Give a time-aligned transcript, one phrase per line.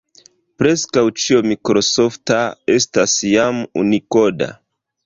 [0.61, 2.41] Preskaŭ ĉio mikrosofta
[2.79, 4.55] estas jam unikoda.